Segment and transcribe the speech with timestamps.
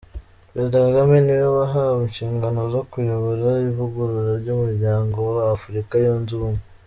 [0.51, 6.61] Perezida Kagame niwe wahawe inshingano zo kuyobora ivugurura ry’Umuryango w’Afurika yunze Ubumwe.